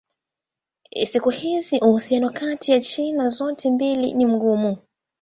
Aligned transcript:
Siku 1.05 1.29
hizi 1.29 1.79
uhusiano 1.79 2.29
kati 2.29 2.71
ya 2.71 2.79
China 2.81 3.29
zote 3.29 3.71
mbili 3.71 4.13
ni 4.13 4.25
mgumu. 4.25 4.77